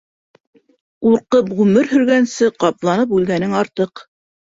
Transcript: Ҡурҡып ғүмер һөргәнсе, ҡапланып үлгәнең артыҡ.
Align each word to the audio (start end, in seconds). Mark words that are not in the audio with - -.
Ҡурҡып 1.09 1.53
ғүмер 1.61 1.91
һөргәнсе, 1.93 2.53
ҡапланып 2.67 3.17
үлгәнең 3.21 3.59
артыҡ. 3.65 4.09